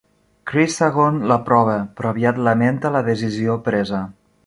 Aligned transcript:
Chrysagon 0.51 1.19
l'aprova, 1.33 1.77
però 2.01 2.15
aviat 2.17 2.43
lamenta 2.49 2.95
la 2.99 3.07
decisió 3.13 3.63
presa. 3.73 4.05